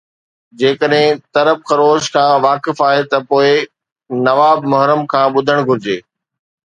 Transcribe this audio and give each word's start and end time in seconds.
جيڪڏهن 0.59 1.19
ترب 1.37 1.59
خروش 1.71 2.03
کان 2.15 2.31
واقف 2.47 2.75
آهي 2.87 3.03
ته 3.11 3.17
پوءِ 3.29 3.49
نواءِ 4.25 4.55
محرم 4.73 5.01
کي 5.13 5.23
ٻڌڻ 5.35 5.57
گهرجي 5.69 5.97